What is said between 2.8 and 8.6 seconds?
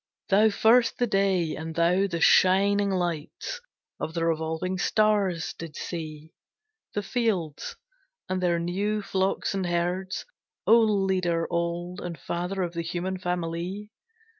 lights Of the revolving stars didst see, the fields, And their